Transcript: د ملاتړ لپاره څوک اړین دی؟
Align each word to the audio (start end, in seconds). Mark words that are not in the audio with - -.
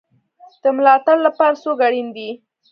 د 0.61 0.63
ملاتړ 0.77 1.17
لپاره 1.27 1.59
څوک 1.63 1.77
اړین 1.87 2.07
دی؟ 2.15 2.29